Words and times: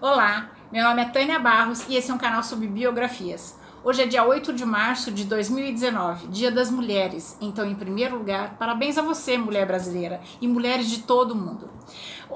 Olá, 0.00 0.50
meu 0.70 0.84
nome 0.84 1.02
é 1.02 1.06
Tânia 1.06 1.40
Barros 1.40 1.84
e 1.88 1.96
esse 1.96 2.08
é 2.08 2.14
um 2.14 2.18
canal 2.18 2.44
sobre 2.44 2.68
biografias. 2.68 3.58
Hoje 3.84 4.02
é 4.02 4.06
dia 4.06 4.24
8 4.24 4.52
de 4.52 4.64
março 4.64 5.12
de 5.12 5.24
2019, 5.24 6.26
Dia 6.28 6.50
das 6.50 6.68
Mulheres. 6.68 7.36
Então, 7.40 7.64
em 7.64 7.76
primeiro 7.76 8.18
lugar, 8.18 8.56
parabéns 8.58 8.98
a 8.98 9.02
você, 9.02 9.38
mulher 9.38 9.66
brasileira, 9.66 10.20
e 10.40 10.48
mulheres 10.48 10.90
de 10.90 11.02
todo 11.02 11.30
o 11.30 11.36
mundo. 11.36 11.70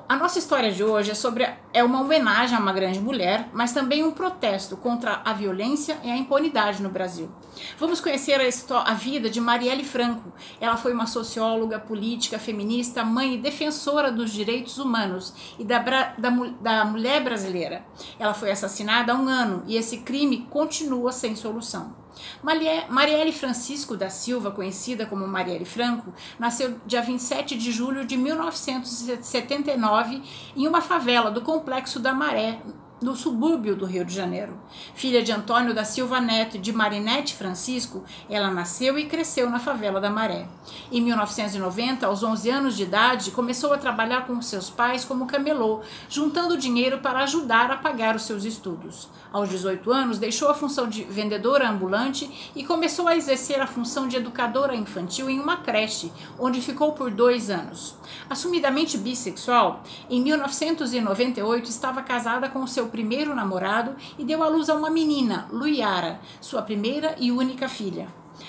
A 0.09 0.16
nossa 0.16 0.39
história 0.39 0.73
de 0.73 0.82
hoje 0.82 1.11
é 1.11 1.14
sobre 1.14 1.46
é 1.75 1.84
uma 1.84 2.00
homenagem 2.00 2.57
a 2.57 2.61
uma 2.61 2.73
grande 2.73 3.00
mulher, 3.00 3.48
mas 3.52 3.73
também 3.73 4.02
um 4.02 4.11
protesto 4.11 4.77
contra 4.77 5.20
a 5.25 5.32
violência 5.32 5.98
e 6.02 6.11
a 6.11 6.16
impunidade 6.16 6.82
no 6.82 6.89
Brasil. 6.89 7.30
Vamos 7.79 8.00
conhecer 8.00 8.40
a, 8.40 8.90
a 8.90 8.95
vida 8.95 9.29
de 9.29 9.40
Marielle 9.40 9.84
Franco. 9.84 10.32
Ela 10.61 10.77
foi 10.77 10.93
uma 10.93 11.06
socióloga, 11.06 11.79
política, 11.79 12.38
feminista, 12.38 13.04
mãe 13.04 13.34
e 13.34 13.38
defensora 13.38 14.11
dos 14.11 14.30
direitos 14.30 14.79
humanos 14.79 15.34
e 15.59 15.64
da, 15.64 15.79
da, 15.79 16.30
da 16.61 16.84
mulher 16.84 17.22
brasileira. 17.22 17.85
Ela 18.18 18.32
foi 18.32 18.50
assassinada 18.50 19.13
há 19.13 19.17
um 19.17 19.29
ano 19.29 19.63
e 19.67 19.77
esse 19.77 19.99
crime 19.99 20.46
continua 20.50 21.13
sem 21.32 21.36
solução. 21.36 21.95
Marielle 22.43 23.32
Francisco 23.32 23.96
da 23.96 24.11
Silva, 24.11 24.50
conhecida 24.50 25.07
como 25.07 25.27
Marielle 25.27 25.64
Franco, 25.64 26.13
nasceu 26.39 26.79
dia 26.86 27.00
27 27.00 27.57
de 27.57 27.73
julho 27.73 28.04
de 28.04 28.18
1979 28.18 30.23
em 30.54 30.68
uma 30.68 30.82
favela 30.82 31.31
do 31.31 31.40
Complexo 31.40 31.99
da 31.99 32.12
Maré, 32.12 32.61
no 33.02 33.16
subúrbio 33.16 33.74
do 33.74 33.84
Rio 33.84 34.05
de 34.05 34.14
Janeiro. 34.14 34.56
Filha 34.94 35.22
de 35.22 35.33
Antônio 35.33 35.74
da 35.74 35.84
Silva 35.84 36.20
Neto 36.20 36.56
e 36.56 36.61
de 36.61 36.72
Marinete 36.72 37.34
Francisco, 37.34 38.05
ela 38.30 38.50
nasceu 38.50 38.98
e 38.98 39.06
cresceu 39.06 39.50
na 39.50 39.58
favela 39.58 40.00
da 40.00 40.08
Maré. 40.08 40.47
Em 40.91 41.00
1990, 41.00 42.06
aos 42.06 42.22
11 42.22 42.50
anos 42.50 42.77
de 42.77 42.84
idade, 42.84 43.33
começou 43.33 43.72
a 43.72 43.78
trabalhar 43.78 44.27
com 44.27 44.41
seus 44.41 44.70
pais 44.70 45.05
como 45.05 45.27
camelô, 45.27 45.80
juntando 46.08 46.56
dinheiro 46.56 46.98
para 46.98 47.25
ajudar 47.25 47.70
a 47.70 47.77
pagar 47.77 48.14
os 48.14 48.22
seus 48.22 48.44
estudos. 48.44 49.08
Aos 49.33 49.48
18 49.48 49.91
anos, 49.91 50.19
deixou 50.19 50.48
a 50.50 50.55
função 50.55 50.89
de 50.89 51.05
vendedora 51.05 51.69
ambulante 51.69 52.53
e 52.55 52.64
começou 52.64 53.09
a 53.09 53.16
exercer 53.16 53.61
a 53.61 53.66
função 53.66 54.06
de 54.06 54.16
educadora 54.16 54.77
infantil 54.77 55.28
em 55.28 55.41
uma 55.41 55.56
creche, 55.56 56.12
onde 56.39 56.61
ficou 56.61 56.92
por 56.92 57.11
dois 57.11 57.50
anos. 57.50 57.97
Assumidamente 58.28 58.98
bissexual, 58.98 59.83
em 60.09 60.20
1998 60.22 61.70
estava 61.70 62.03
casada 62.03 62.48
com 62.48 62.66
seu 62.66 62.89
primeiro 62.93 63.35
namorado 63.35 63.97
e 64.17 64.25
deu 64.25 64.43
à 64.43 64.48
luz 64.48 64.69
a 64.69 64.75
uma 64.75 64.91
menina, 64.91 65.48
Luiara, 65.51 66.21
sua 66.41 66.62
primeira 66.62 67.17
e 67.19 67.33
única 67.33 67.69
filha. 67.69 68.07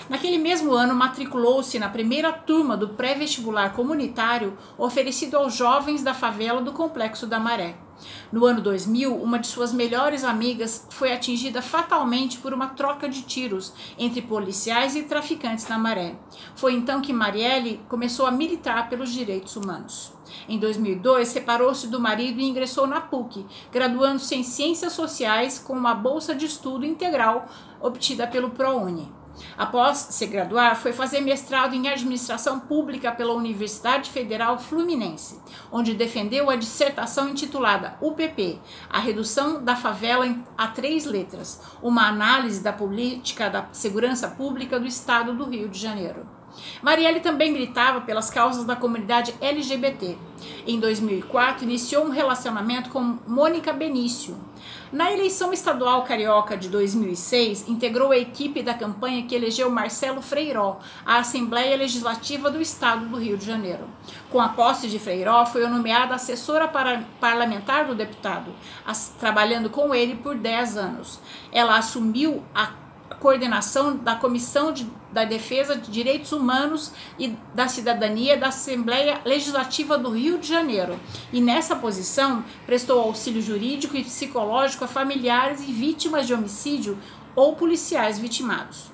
Naquele 0.09 0.37
mesmo 0.37 0.73
ano, 0.73 0.95
matriculou-se 0.95 1.79
na 1.79 1.89
primeira 1.89 2.31
turma 2.31 2.75
do 2.75 2.89
pré-vestibular 2.89 3.73
comunitário 3.73 4.57
oferecido 4.77 5.37
aos 5.37 5.55
jovens 5.55 6.03
da 6.03 6.13
favela 6.13 6.61
do 6.61 6.73
Complexo 6.73 7.25
da 7.25 7.39
Maré. 7.39 7.75
No 8.31 8.45
ano 8.45 8.61
2000, 8.61 9.15
uma 9.15 9.39
de 9.39 9.47
suas 9.47 9.73
melhores 9.73 10.23
amigas 10.23 10.87
foi 10.89 11.13
atingida 11.13 11.61
fatalmente 11.61 12.37
por 12.37 12.53
uma 12.53 12.69
troca 12.69 13.07
de 13.07 13.21
tiros 13.21 13.73
entre 13.97 14.21
policiais 14.21 14.95
e 14.95 15.03
traficantes 15.03 15.67
na 15.67 15.77
Maré. 15.77 16.15
Foi 16.55 16.73
então 16.73 17.01
que 17.01 17.13
Marielle 17.13 17.79
começou 17.87 18.25
a 18.25 18.31
militar 18.31 18.89
pelos 18.89 19.11
direitos 19.11 19.55
humanos. 19.55 20.13
Em 20.47 20.57
2002, 20.57 21.27
separou-se 21.27 21.87
do 21.87 21.99
marido 21.99 22.39
e 22.39 22.45
ingressou 22.45 22.87
na 22.87 23.01
PUC, 23.01 23.45
graduando-se 23.71 24.35
em 24.35 24.43
Ciências 24.43 24.93
Sociais 24.93 25.59
com 25.59 25.73
uma 25.73 25.93
bolsa 25.93 26.33
de 26.33 26.45
estudo 26.45 26.85
integral 26.85 27.47
obtida 27.79 28.25
pelo 28.25 28.49
ProUni. 28.49 29.22
Após 29.57 29.97
se 29.97 30.25
graduar, 30.27 30.75
foi 30.75 30.93
fazer 30.93 31.21
mestrado 31.21 31.75
em 31.75 31.87
administração 31.87 32.59
pública 32.59 33.11
pela 33.11 33.33
Universidade 33.33 34.09
Federal 34.09 34.59
Fluminense, 34.59 35.39
onde 35.71 35.93
defendeu 35.93 36.49
a 36.49 36.55
dissertação 36.55 37.29
intitulada 37.29 37.97
UPP 38.01 38.59
A 38.89 38.99
Redução 38.99 39.63
da 39.63 39.75
Favela 39.75 40.23
a 40.57 40.67
Três 40.67 41.05
Letras 41.05 41.61
uma 41.81 42.07
análise 42.07 42.61
da 42.61 42.71
política 42.71 43.49
da 43.49 43.67
segurança 43.71 44.29
pública 44.29 44.79
do 44.79 44.87
Estado 44.87 45.33
do 45.33 45.45
Rio 45.45 45.69
de 45.69 45.79
Janeiro. 45.79 46.42
Marielle 46.81 47.19
também 47.19 47.51
militava 47.51 48.01
pelas 48.01 48.29
causas 48.29 48.65
da 48.65 48.75
comunidade 48.75 49.33
LGBT. 49.41 50.17
Em 50.67 50.79
2004, 50.79 51.63
iniciou 51.63 52.05
um 52.05 52.09
relacionamento 52.09 52.89
com 52.89 53.17
Mônica 53.27 53.71
Benício. 53.71 54.37
Na 54.91 55.11
eleição 55.11 55.51
estadual 55.51 56.03
carioca 56.03 56.55
de 56.55 56.69
2006, 56.69 57.67
integrou 57.67 58.11
a 58.11 58.17
equipe 58.17 58.61
da 58.61 58.73
campanha 58.73 59.23
que 59.23 59.33
elegeu 59.33 59.69
Marcelo 59.69 60.21
Freiró 60.21 60.79
à 61.05 61.17
Assembleia 61.17 61.75
Legislativa 61.75 62.51
do 62.51 62.61
Estado 62.61 63.07
do 63.07 63.17
Rio 63.17 63.37
de 63.37 63.45
Janeiro. 63.45 63.87
Com 64.29 64.39
a 64.39 64.49
posse 64.49 64.87
de 64.87 64.99
Freiró, 64.99 65.45
foi 65.45 65.65
nomeada 65.67 66.15
assessora 66.15 66.67
parlamentar 67.19 67.85
do 67.87 67.95
deputado, 67.95 68.53
trabalhando 69.19 69.69
com 69.69 69.95
ele 69.95 70.15
por 70.15 70.35
10 70.35 70.77
anos. 70.77 71.19
Ela 71.51 71.77
assumiu 71.77 72.43
a 72.53 72.82
coordenação 73.19 73.95
da 73.95 74.15
Comissão 74.15 74.71
de, 74.71 74.87
da 75.11 75.25
Defesa 75.25 75.75
de 75.75 75.91
Direitos 75.91 76.31
Humanos 76.31 76.91
e 77.17 77.35
da 77.53 77.67
Cidadania 77.67 78.37
da 78.37 78.47
Assembleia 78.47 79.21
Legislativa 79.25 79.97
do 79.97 80.09
Rio 80.09 80.37
de 80.37 80.47
Janeiro. 80.47 80.99
E 81.31 81.41
nessa 81.41 81.75
posição 81.75 82.43
prestou 82.65 82.99
auxílio 82.99 83.41
jurídico 83.41 83.97
e 83.97 84.03
psicológico 84.03 84.85
a 84.85 84.87
familiares 84.87 85.61
e 85.61 85.71
vítimas 85.71 86.27
de 86.27 86.33
homicídio 86.33 86.97
ou 87.35 87.55
policiais 87.55 88.19
vitimados. 88.19 88.92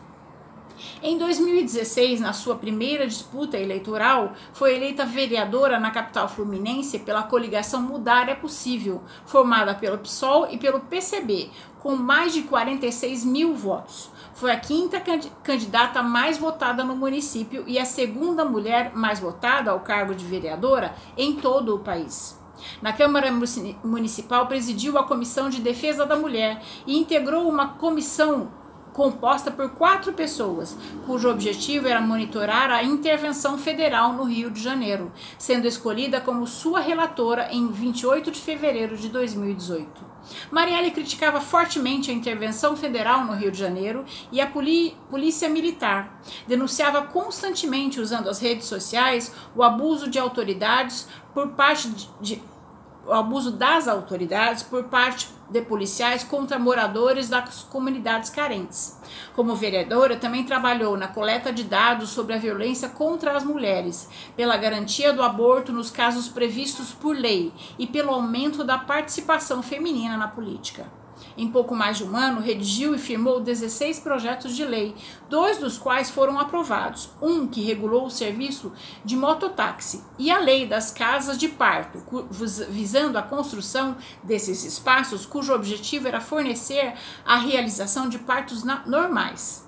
Em 1.02 1.18
2016, 1.18 2.20
na 2.20 2.34
sua 2.34 2.56
primeira 2.56 3.08
disputa 3.08 3.58
eleitoral, 3.58 4.34
foi 4.52 4.76
eleita 4.76 5.06
vereadora 5.06 5.80
na 5.80 5.92
capital 5.92 6.28
fluminense 6.28 7.00
pela 7.00 7.24
coligação 7.24 7.82
Mudar 7.82 8.28
é 8.28 8.36
Possível, 8.36 9.02
formada 9.26 9.74
pelo 9.74 9.98
PSOL 9.98 10.50
e 10.52 10.58
pelo 10.58 10.82
PCB, 10.82 11.52
com 11.80 11.96
mais 11.96 12.34
de 12.34 12.42
46 12.42 13.24
mil 13.24 13.54
votos. 13.54 14.12
Foi 14.34 14.52
a 14.52 14.60
quinta 14.60 15.02
candidata 15.42 16.04
mais 16.04 16.38
votada 16.38 16.84
no 16.84 16.98
município 16.98 17.64
e 17.66 17.80
a 17.80 17.86
segunda 17.86 18.44
mulher 18.44 18.92
mais 18.94 19.22
votada 19.22 19.72
ao 19.72 19.80
cargo 19.80 20.14
de 20.14 20.26
vereadora 20.26 20.94
em 21.16 21.36
todo 21.36 21.76
o 21.76 21.80
país. 21.80 22.38
Na 22.82 22.92
Câmara 22.92 23.32
Municipal, 23.86 24.48
presidiu 24.48 24.98
a 24.98 25.06
Comissão 25.06 25.50
de 25.50 25.62
Defesa 25.62 26.06
da 26.06 26.18
Mulher 26.18 26.62
e 26.86 26.98
integrou 26.98 27.48
uma 27.48 27.70
comissão 27.70 28.52
composta 28.94 29.52
por 29.52 29.70
quatro 29.72 30.14
pessoas, 30.14 30.76
cujo 31.06 31.30
objetivo 31.30 31.88
era 31.88 32.02
monitorar 32.02 32.72
a 32.72 32.84
intervenção 32.84 33.58
federal 33.58 34.14
no 34.14 34.24
Rio 34.24 34.52
de 34.52 34.62
Janeiro, 34.62 35.12
sendo 35.38 35.68
escolhida 35.68 36.20
como 36.20 36.48
sua 36.48 36.80
relatora 36.80 37.50
em 37.52 37.72
28 37.72 38.32
de 38.32 38.40
fevereiro 38.40 38.98
de 38.98 39.10
2018. 39.10 40.10
Marielle 40.52 40.92
criticava 40.92 41.40
fortemente 41.42 42.12
a 42.12 42.14
intervenção 42.14 42.76
federal 42.76 43.26
no 43.26 43.34
Rio 43.34 43.52
de 43.52 43.58
Janeiro 43.58 44.06
e 44.32 44.42
a 44.42 44.48
polícia 44.48 45.50
militar. 45.50 46.22
Denunciava 46.48 47.04
constantemente, 47.04 48.00
usando 48.00 48.30
as 48.30 48.40
redes 48.40 48.66
sociais, 48.68 49.34
o 49.56 49.64
abuso 49.64 50.10
de 50.10 50.20
autoridades 50.20 51.08
por 51.34 51.50
parte 51.50 51.90
de, 51.90 52.10
de 52.22 52.44
o 53.06 53.14
abuso 53.14 53.52
das 53.52 53.88
autoridades 53.88 54.62
por 54.62 54.84
parte 54.84 55.28
de 55.50 55.62
policiais 55.62 56.24
contra 56.24 56.60
moradores 56.60 57.28
das 57.28 57.64
comunidades 57.64 58.30
carentes. 58.30 59.00
Como 59.36 59.56
vereadora, 59.56 60.16
também 60.16 60.44
trabalhou 60.44 60.96
na 60.98 61.08
coleta 61.08 61.52
de 61.52 61.64
dados 61.64 62.10
sobre 62.10 62.34
a 62.34 62.38
violência 62.38 62.90
contra 62.90 63.36
as 63.36 63.44
mulheres, 63.44 64.10
pela 64.36 64.58
garantia 64.58 65.12
do 65.12 65.24
aborto 65.24 65.72
nos 65.72 65.90
casos 65.90 66.28
previstos 66.28 66.94
por 66.94 67.16
lei 67.16 67.52
e 67.78 67.88
pelo 67.88 68.12
aumento 68.12 68.64
da 68.64 68.78
participação 68.78 69.64
feminina 69.64 70.18
na 70.18 70.28
política. 70.28 70.86
Em 71.38 71.50
pouco 71.50 71.76
mais 71.76 71.98
de 71.98 72.04
um 72.04 72.16
ano, 72.16 72.42
redigiu 72.42 72.94
e 72.96 72.98
firmou 72.98 73.40
16 73.40 74.00
projetos 74.00 74.56
de 74.56 74.66
lei, 74.66 74.96
dois 75.30 75.58
dos 75.58 75.78
quais 75.78 76.10
foram 76.10 76.40
aprovados. 76.40 77.10
Um 77.22 77.48
que 77.48 77.62
regulou 77.62 78.06
o 78.06 78.12
serviço 78.12 78.72
de 79.04 79.16
mototáxi 79.16 80.04
e 80.18 80.30
a 80.32 80.40
lei 80.40 80.66
das 80.66 80.92
casas 80.92 81.38
de 81.38 81.48
parto, 81.48 82.04
visando 82.70 83.18
a 83.18 83.24
construção 83.24 83.98
desses 84.24 84.64
espaços 84.64 85.26
cujo 85.26 85.54
objetivo 85.54 86.08
era 86.08 86.22
fornecer 86.22 86.94
a 87.26 87.38
realização 87.38 88.10
de 88.10 88.20
partos 88.20 88.64
normais. 88.86 89.68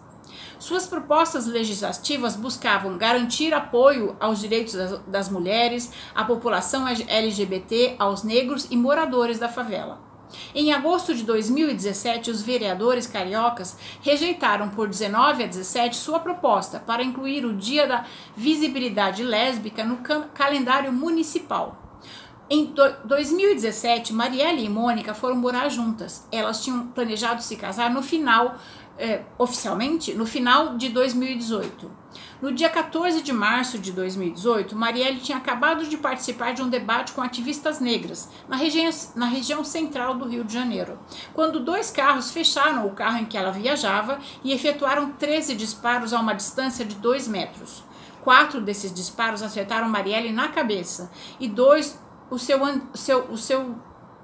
Suas 0.62 0.86
propostas 0.86 1.48
legislativas 1.48 2.36
buscavam 2.36 2.96
garantir 2.96 3.52
apoio 3.52 4.16
aos 4.20 4.40
direitos 4.40 4.75
das, 5.08 5.28
mulheres, 5.28 5.92
à 6.14 6.24
população 6.24 6.88
LGBT, 6.88 7.96
aos 7.98 8.22
negros 8.22 8.68
e 8.70 8.78
moradores 8.78 9.40
da 9.40 9.50
favela. 9.50 10.11
Em 10.54 10.72
agosto 10.74 11.13
de 11.13 11.24
2017, 11.24 12.30
os 12.30 12.42
vereadores 12.42 13.07
cariocas 13.07 13.78
rejeitaram 14.01 14.69
por 14.69 14.88
19 14.88 15.44
a 15.44 15.48
17 15.48 15.95
sua 15.95 16.19
proposta 16.19 16.80
para 16.80 17.04
incluir 17.04 17.45
o 17.45 17.56
Dia 17.56 17.88
da 17.88 18.06
Visibilidade 18.36 19.24
Lésbica 19.24 19.83
no 19.83 20.00
calendário 20.33 20.92
municipal. 20.92 21.81
Em 22.53 22.74
2017, 23.06 24.12
Marielle 24.12 24.65
e 24.65 24.68
Mônica 24.68 25.13
foram 25.13 25.38
morar 25.38 25.69
juntas. 25.69 26.27
Elas 26.30 26.62
tinham 26.62 26.88
planejado 26.88 27.42
se 27.42 27.56
casar 27.56 27.89
no 27.89 28.03
final 28.03 28.57
é, 28.98 29.21
oficialmente 29.38 30.13
no 30.13 30.25
final 30.25 30.75
de 30.75 30.89
2018. 30.89 31.89
No 32.42 32.51
dia 32.51 32.69
14 32.69 33.21
de 33.21 33.31
março 33.31 33.80
de 33.80 33.94
2018, 33.94 34.75
Marielle 34.75 35.21
tinha 35.21 35.38
acabado 35.38 35.86
de 35.86 35.95
participar 35.95 36.51
de 36.51 36.62
um 36.62 36.68
debate 36.68 37.13
com 37.13 37.21
ativistas 37.21 37.80
negras 37.80 38.30
na 38.50 38.57
região, 38.57 38.89
na 39.15 39.27
região 39.27 39.63
central 39.63 40.15
do 40.15 40.27
Rio 40.27 40.44
de 40.44 40.53
Janeiro, 40.53 41.00
quando 41.33 41.62
dois 41.62 41.89
carros 41.89 42.31
fecharam 42.31 42.86
o 42.86 42.92
carro 42.92 43.19
em 43.19 43.25
que 43.25 43.38
ela 43.38 43.51
viajava 43.51 44.19
e 44.44 44.51
efetuaram 44.51 45.13
13 45.13 45.56
disparos 45.56 46.13
a 46.13 46.19
uma 46.19 46.33
distância 46.33 46.83
de 46.83 46.95
2 46.95 47.30
metros. 47.30 47.81
Quatro 48.21 48.62
desses 48.62 48.94
disparos 48.94 49.42
acertaram 49.42 49.89
Marielle 49.89 50.31
na 50.31 50.48
cabeça 50.50 51.09
e 51.39 51.48
dois 51.48 52.00
o 52.31 52.39
seu, 52.39 52.60
seu, 52.95 53.25
o 53.25 53.38
seu 53.38 53.75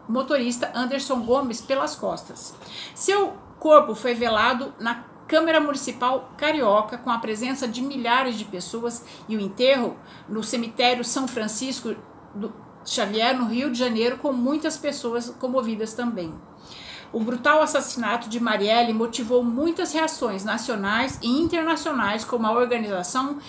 motorista 0.07 0.71
Anderson 0.73 1.19
Gomes 1.21 1.61
pelas 1.61 1.95
costas. 1.95 2.55
Seu 2.95 3.33
corpo 3.59 3.93
foi 3.93 4.13
velado 4.13 4.73
na 4.79 5.03
Câmara 5.27 5.59
Municipal 5.59 6.31
Carioca, 6.37 6.97
com 6.97 7.11
a 7.11 7.17
presença 7.17 7.67
de 7.67 7.81
milhares 7.81 8.35
de 8.35 8.45
pessoas, 8.45 9.05
e 9.27 9.35
o 9.35 9.41
enterro 9.41 9.97
no 10.27 10.41
cemitério 10.41 11.03
São 11.03 11.27
Francisco 11.27 11.93
do 12.33 12.53
Xavier, 12.85 13.37
no 13.37 13.47
Rio 13.47 13.69
de 13.69 13.77
Janeiro, 13.77 14.17
com 14.17 14.31
muitas 14.31 14.77
pessoas 14.77 15.29
comovidas 15.31 15.93
também. 15.93 16.33
O 17.11 17.19
brutal 17.19 17.61
assassinato 17.61 18.29
de 18.29 18.39
Marielle 18.39 18.93
motivou 18.93 19.43
muitas 19.43 19.91
reações 19.93 20.45
nacionais 20.45 21.19
e 21.21 21.27
internacionais, 21.27 22.23
como 22.23 22.47
a 22.47 22.51
organização 22.51 23.39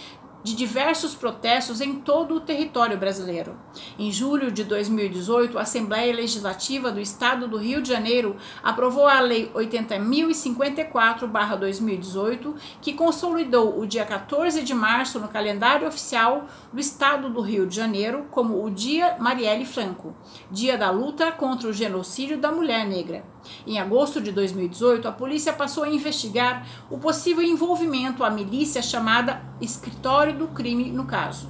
de 0.49 0.57
diversos 0.57 1.15
protestos 1.15 1.83
em 1.83 1.97
todo 1.97 2.35
o 2.35 2.41
território 2.41 2.97
brasileiro. 2.97 3.55
Em 3.99 4.11
julho 4.11 4.51
de 4.51 4.65
2018, 4.65 5.59
a 5.59 5.63
Assembleia 5.63 6.15
Legislativa 6.15 6.91
do 6.91 6.99
Estado 6.99 7.47
do 7.47 7.59
Rio 7.59 7.83
de 7.83 7.91
Janeiro 7.91 8.35
aprovou 8.63 9.07
a 9.07 9.21
Lei 9.21 9.51
80.054-2018, 9.55 12.55
que 12.81 12.95
consolidou 12.95 13.79
o 13.79 13.87
dia 13.87 14.07
14 14.07 14.63
de 14.63 14.73
março 14.73 15.21
no 15.21 15.29
calendário 15.29 15.87
oficial 15.87 16.47
do 16.73 16.81
Estado 16.81 17.29
do 17.29 17.43
Rio 17.43 17.67
de 17.67 17.77
Janeiro 17.77 18.25
como 18.31 18.65
o 18.65 18.71
Dia 18.71 19.19
Marielle 19.19 19.67
Franco, 19.67 20.17
Dia 20.51 20.79
da 20.79 20.91
Luta 20.91 21.31
contra 21.31 21.69
o 21.69 21.75
Genocídio 21.75 22.39
da 22.39 22.51
Mulher 22.51 22.87
Negra. 22.87 23.23
Em 23.67 23.79
agosto 23.79 24.21
de 24.21 24.33
2018, 24.33 25.07
a 25.09 25.13
polícia 25.13 25.53
passou 25.53 25.85
a 25.85 25.89
investigar 25.89 26.67
o 26.91 26.99
possível 26.99 27.43
envolvimento 27.43 28.25
à 28.25 28.31
milícia 28.31 28.83
chamada 28.83 29.43
Escritório 29.61 30.37
do 30.37 30.49
Crime 30.49 30.91
no 30.91 31.05
caso. 31.05 31.49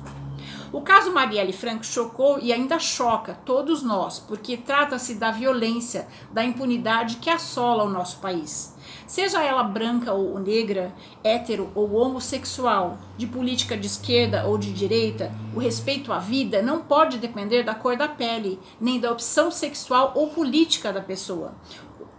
O 0.71 0.83
caso 0.83 1.13
Marielle 1.13 1.53
Franco 1.53 1.85
chocou 1.85 2.39
e 2.39 2.53
ainda 2.53 2.79
choca 2.79 3.39
todos 3.43 3.83
nós, 3.83 4.19
porque 4.19 4.55
trata-se 4.55 5.15
da 5.15 5.31
violência, 5.31 6.07
da 6.31 6.45
impunidade 6.45 7.17
que 7.17 7.31
assola 7.31 7.85
o 7.85 7.91
nosso 7.91 8.19
país. 8.19 8.77
Seja 9.07 9.43
ela 9.43 9.63
branca 9.63 10.13
ou 10.13 10.39
negra, 10.39 10.95
hétero 11.25 11.71
ou 11.75 11.95
homossexual, 11.95 12.99
de 13.17 13.27
política 13.27 13.79
de 13.79 13.87
esquerda 13.87 14.45
ou 14.47 14.59
de 14.59 14.71
direita, 14.71 15.33
o 15.55 15.59
respeito 15.59 16.13
à 16.13 16.19
vida 16.19 16.61
não 16.61 16.83
pode 16.83 17.17
depender 17.17 17.63
da 17.63 17.75
cor 17.75 17.97
da 17.97 18.07
pele, 18.07 18.61
nem 18.79 19.01
da 19.01 19.11
opção 19.11 19.51
sexual 19.51 20.13
ou 20.15 20.29
política 20.29 20.93
da 20.93 21.01
pessoa 21.01 21.55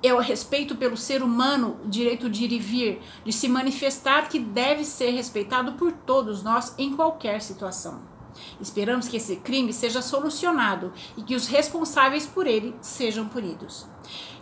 é 0.01 0.13
o 0.13 0.19
respeito 0.19 0.75
pelo 0.75 0.95
ser 0.97 1.21
humano, 1.21 1.77
o 1.83 1.89
direito 1.89 2.29
de 2.29 2.45
ir 2.45 2.51
e 2.53 2.59
vir, 2.59 3.01
de 3.25 3.33
se 3.33 3.47
manifestar, 3.47 4.29
que 4.29 4.39
deve 4.39 4.85
ser 4.85 5.11
respeitado 5.11 5.73
por 5.73 5.91
todos 5.91 6.41
nós 6.41 6.73
em 6.77 6.95
qualquer 6.95 7.41
situação. 7.41 8.01
Esperamos 8.61 9.07
que 9.07 9.17
esse 9.17 9.37
crime 9.37 9.73
seja 9.73 10.01
solucionado 10.01 10.93
e 11.17 11.23
que 11.23 11.35
os 11.35 11.47
responsáveis 11.47 12.25
por 12.25 12.47
ele 12.47 12.75
sejam 12.81 13.27
punidos. 13.27 13.85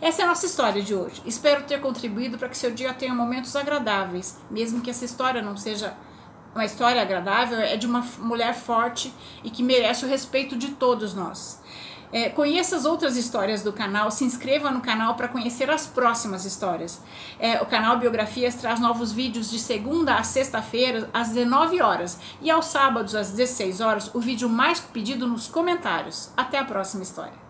Essa 0.00 0.22
é 0.22 0.24
a 0.24 0.28
nossa 0.28 0.46
história 0.46 0.82
de 0.82 0.94
hoje. 0.94 1.22
Espero 1.26 1.64
ter 1.64 1.80
contribuído 1.80 2.38
para 2.38 2.48
que 2.48 2.56
seu 2.56 2.70
dia 2.70 2.94
tenha 2.94 3.14
momentos 3.14 3.56
agradáveis, 3.56 4.38
mesmo 4.50 4.80
que 4.80 4.90
essa 4.90 5.04
história 5.04 5.42
não 5.42 5.56
seja 5.56 5.96
uma 6.54 6.64
história 6.64 7.00
agradável, 7.00 7.58
é 7.58 7.76
de 7.76 7.86
uma 7.86 8.00
mulher 8.18 8.54
forte 8.54 9.12
e 9.44 9.50
que 9.50 9.62
merece 9.62 10.04
o 10.04 10.08
respeito 10.08 10.56
de 10.56 10.68
todos 10.72 11.14
nós. 11.14 11.60
É, 12.12 12.28
conheça 12.28 12.76
as 12.76 12.84
outras 12.84 13.16
histórias 13.16 13.62
do 13.62 13.72
canal, 13.72 14.10
se 14.10 14.24
inscreva 14.24 14.70
no 14.70 14.80
canal 14.80 15.14
para 15.14 15.28
conhecer 15.28 15.70
as 15.70 15.86
próximas 15.86 16.44
histórias. 16.44 17.00
É, 17.38 17.60
o 17.60 17.66
canal 17.66 17.98
Biografias 17.98 18.54
traz 18.54 18.80
novos 18.80 19.12
vídeos 19.12 19.50
de 19.50 19.58
segunda 19.58 20.14
a 20.14 20.22
sexta-feira, 20.22 21.08
às 21.12 21.28
19 21.28 21.82
horas, 21.82 22.18
e 22.40 22.50
aos 22.50 22.66
sábados, 22.66 23.14
às 23.14 23.30
16 23.30 23.80
horas, 23.80 24.14
o 24.14 24.20
vídeo 24.20 24.48
mais 24.48 24.80
pedido 24.80 25.26
nos 25.26 25.48
comentários. 25.48 26.30
Até 26.36 26.58
a 26.58 26.64
próxima 26.64 27.02
história. 27.02 27.47